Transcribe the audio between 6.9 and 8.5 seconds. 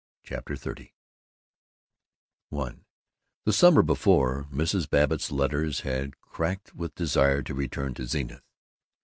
desire to return to Zenith.